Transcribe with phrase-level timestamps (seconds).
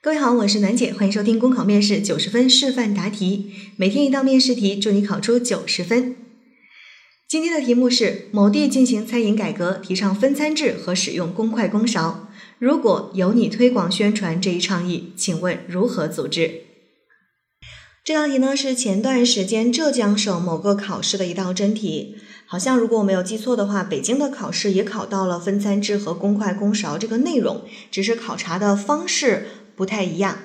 [0.00, 6.14] 各位好，我是暖姐，欢迎收听公考面试九十分示范答题，每天一道面试题，祝你考出九十分。
[7.28, 12.28] 今天的题目是：某地进行餐饮改革，提倡分餐制和使用公筷公勺。
[12.60, 16.62] 如果由你推广宣传这一倡议，请问如何组织？
[18.04, 22.14] 这道题呢是前段时间浙江省某个考试的一道真题，
[22.46, 29.48] 好像如果我没有记错的话，北京的考试也考到了分餐制和公筷公勺这个内容，只是考察的方式
[29.78, 30.40] 不太一样。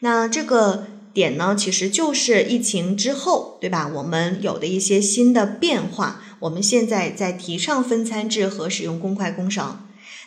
[0.00, 3.90] 那这个点呢，其实就是疫情之后，对吧？
[3.92, 9.80] 我们有的一些新的变化，我们现在在提倡分餐制和使用公筷公勺。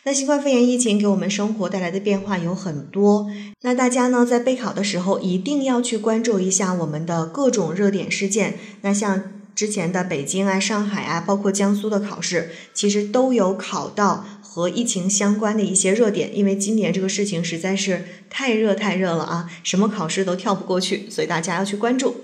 [0.04, 3.30] 那新冠肺炎疫情给我们生活带来的变化有很多，
[3.62, 8.58] 那大家呢在备考的时候一定要去关注一下我们的各种热点事件。
[8.81, 16.36] 那像之前的北京啊、上海啊，包括江苏的考试，其实都有考到和疫情相关的一些热点。
[16.36, 22.16] 因为今年这个事情实在是太热太热了啊，什么考试都跳不过去，所以大家要去关注。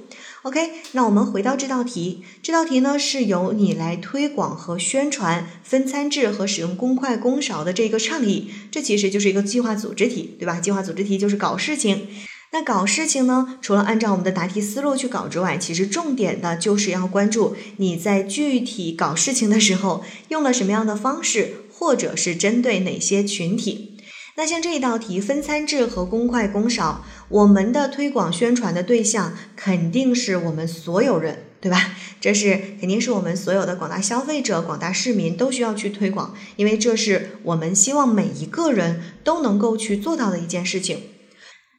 [0.44, 2.24] OK，那我们回到这道题。
[2.42, 8.50] 这道题呢是由你来推广和宣传分餐制和使用公筷公勺的这个倡议。
[8.70, 10.60] 这其实就是一个计划组织题，对吧？
[10.60, 12.08] 计划组织题就是搞事情。
[12.52, 23.98] 那搞事情呢，除了按照我们的答题思路去搞之外，其实重点的就是要关注你在具体搞事情的时候用了什么样的方式，或者是针对哪些群体。
[24.38, 31.92] 那像这一道题，分餐制和公筷公勺，我们的推广宣传的对象肯定是我们所有人，对吧？
[32.22, 41.00] 这是肯定是我们所有的广大消费者、广大市民都需要去推广，因为这是我们希望每一个人都能够去做到的一件事情。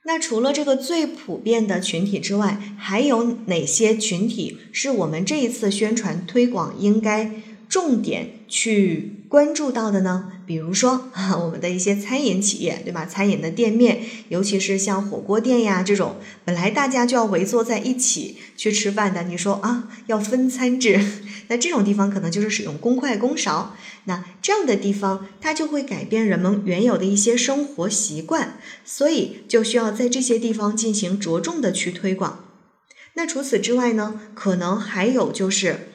[0.05, 7.31] 那除了这个最普遍的群体之外，还有哪些群体是我们这一次宣传推广应该
[7.71, 10.31] 重点去关注到的呢？
[10.47, 11.11] 比如说，
[11.43, 13.05] 我们的一些餐饮企业，对吧？
[13.05, 21.05] 餐饮的店面，尤其是像火锅店呀这种，本来大家就要围坐在一起去吃饭的，你说啊，要分餐制，
[21.51, 23.75] 那这种地方可能就是使用公筷公勺。
[24.05, 32.45] 那这样的地方，它就会改变人们原有的一些生活习惯，所以就需要在这些地方进行着重的去推广。
[33.15, 35.89] 那除此之外呢，可能还有就是。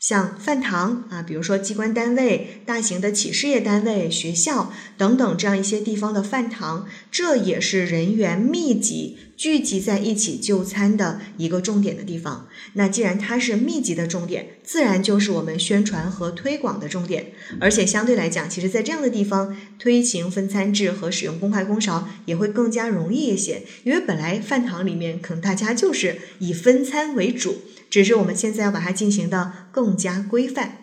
[0.00, 12.46] 像饭堂啊，比如说机关单位、大型的企事业单位、学校等等这样一些地方的饭堂，这也是人员密集聚集在一起就餐的一个重点的地方。
[12.74, 17.32] 那既然它是密集的重点，自然就是我们宣传和推广的重点。
[17.60, 27.62] 而且相对来讲，其实在这样的地方推行分餐制和使用公筷公勺也会更加容易一些，因为本来饭堂里面可能大家就是以分餐为主。
[27.90, 30.78] 只是我们现在要把它进行的更加规范。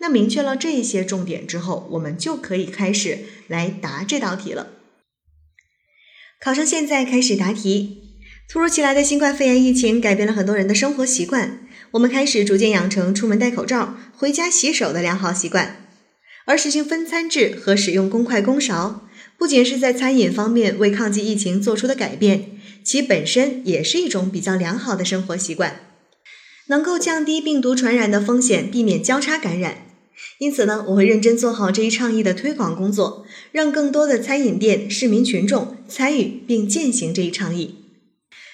[0.00, 4.66] 那明确了这些重点之后，我们就可以开始来答这道题了。
[6.38, 8.18] 考生现在开始答题。
[8.50, 15.88] 突如其来的新冠肺炎疫情改变了很多人的生活习惯，我们开始逐渐养成出门戴口罩、回家洗手的良好习惯。
[16.44, 19.08] 而实行分餐制和使用公筷公勺，
[19.38, 22.50] 不仅是在餐饮方面为抗击疫情做出的改变，
[22.84, 25.91] 其本身也是一种比较良好的生活习惯。
[26.68, 29.86] 能够降低病毒传染的风险，避免交叉感染。
[30.38, 37.76] 因此呢，我会认真做好这一倡议的推广工作，让更多的餐饮店、市民群众参与并践行这一倡议。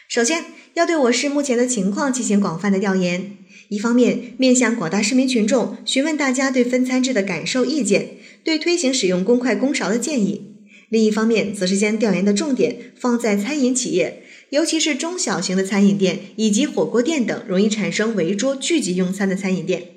[0.08, 3.36] 首先，要对我市目前的情况进行广泛的调研。
[3.69, 10.40] 一方面，面向广大市民群众，询问大家对分餐制的感受、意见，对推行使用公筷公勺的建议；
[10.88, 14.22] 另一方面，则是将调研的重点放在餐饮企业。
[14.50, 19.91] 尤其是中小型的餐饮店以及火锅店等容易产生围桌聚集用餐的餐饮店，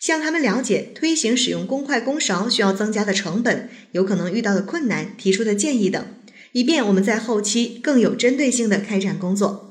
[0.00, 6.06] 向他们了解推行使用公筷公勺需要增加的成本、有可能遇到的困难、提出的建议等，
[6.52, 9.64] 以便我们在后期更有针对性的开展工作。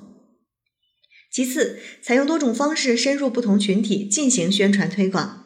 [1.32, 5.46] 其次，采用多种方式深入不同群体进行宣传推广。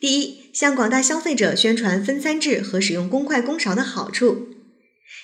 [0.00, 4.48] 第一，向广大消费者宣传分餐制和使用公筷公勺的好处。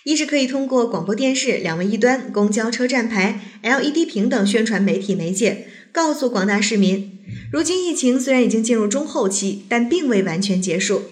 [0.05, 7.21] 一是可以通过广播电视、两位一端、公交车站牌、LED 屏等宣传媒体媒介，告诉广大市民，
[7.51, 11.05] 如今疫情虽然已经进入中后期，但并未完全结束。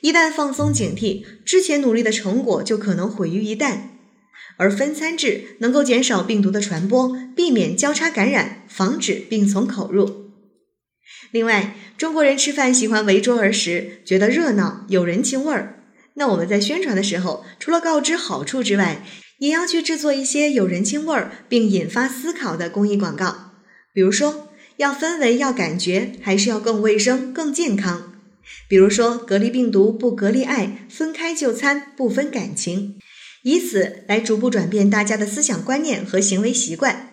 [0.00, 3.78] 一旦放松警惕，之前努力的成果就可能毁于一旦。
[4.56, 10.32] 而分餐制能够减少病毒的传播，避免交叉感染，防止病从口入。
[11.30, 15.79] 另外，中国人吃饭喜欢围桌而食，觉得热闹，有人情味儿。
[16.14, 19.04] 那我们在宣传的时候，除了告知好处之外，
[19.38, 23.52] 也要去制作一些有人情味儿并引发思考的公益广告。
[23.92, 28.12] 比如说，要氛围，要感觉，还是要更卫生、更健康？
[28.68, 32.98] 比如说，隔离病毒不隔离爱，分开就餐不分感情。
[33.42, 37.08] 以此来逐步转变大家的思想观念和行为习惯。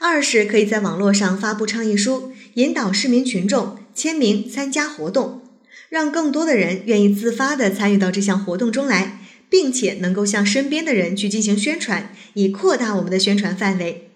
[0.00, 5.42] 二是可以在网络上发布倡议书，引导市民群众签名参加活动，
[5.88, 14.10] 让更多的人愿意自发地参与到这项活动中来，并且能够向身边的人去进行宣传，以扩大我们的宣传范围。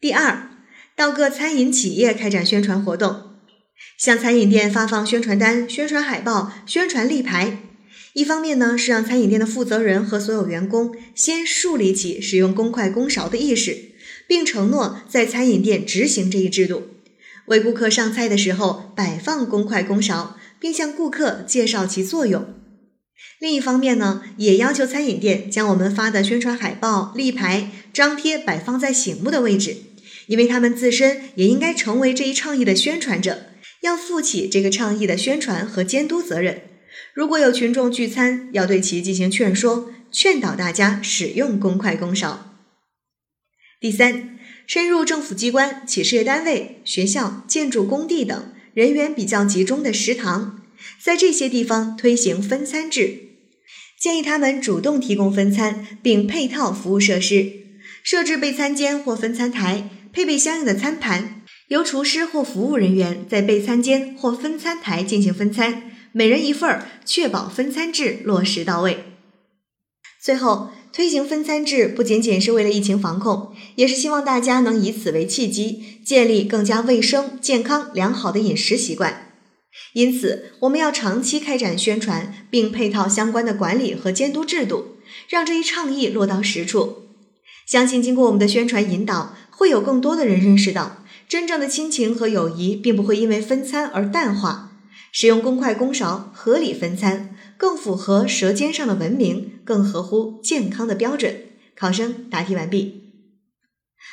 [0.00, 0.50] 第二，
[0.96, 3.34] 到各餐饮企业开展宣传活动，
[3.98, 7.58] 向餐饮店发放宣传单、宣传海报、宣传立牌。
[8.14, 13.92] 一方面呢，是让餐饮店的负责人和所有员工先树立起使用公筷公勺的意识。
[14.28, 16.84] 并承诺在餐饮店执行这一制度，
[17.52, 22.54] 为顾客上菜的时候摆放公筷公勺，并向顾客介绍其作用。
[23.38, 29.76] 另一方面呢，也要求餐饮店将我们发的宣传海报、立牌、张贴摆放在醒目的位置，
[30.28, 33.50] 因为他们自身也应该成为这一倡议的宣传者，
[33.82, 36.62] 要负起这个倡议的宣传和监督责任。
[37.12, 42.48] 如果有群众聚餐，要对其进行劝说，劝导大家使用公筷公勺。
[43.78, 44.38] 第三，
[44.72, 50.62] 深入政府机关、企事业单位、学校、建筑工地等人员比较集中的食堂，
[50.98, 53.18] 在这些地方推行分餐制，
[54.00, 57.52] 建议他们主动提供分餐，并配套服务设施，
[58.02, 65.82] 设置备餐间或分餐台，配备相应的餐盘，由厨师或服务人员在备餐间或分餐台进行分餐，
[66.12, 69.11] 每人一份儿，确保分餐制落实到位。
[70.22, 70.70] 最后。
[70.94, 79.32] 推行分餐制不仅仅是为了疫情防控，也是希望大家能以此为契机，建立更加卫生、健康、良好的饮食习惯。
[79.94, 84.98] 因此，我们要长期开展宣传，并配套相关的管理和监督制度，
[85.30, 87.04] 让这一倡议落到实处。
[87.66, 94.68] 相信经过我们的宣传引导，会有更多的人认识到，真正的亲情和友谊并不会因为分餐而淡化。
[95.10, 97.34] 使用公筷公勺，合理分餐。
[97.62, 101.42] 更符合舌尖上的文明，更合乎健康的标准。
[101.76, 103.12] 考生答题完毕。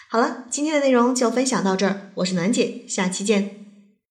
[0.08, 3.59] 好了，今天的内容就分享到这儿，我是暖姐，下期见。